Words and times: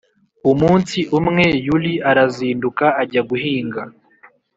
umunsi 0.51 0.99
umwe 1.17 1.45
yuli 1.67 1.93
arazinduka 2.09 2.85
ajya 3.01 3.21
guhinga 3.29 3.81